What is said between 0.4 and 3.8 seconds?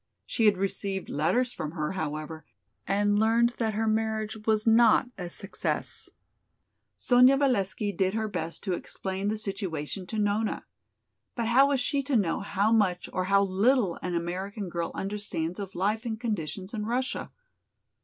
had received letters from her, however, and learned that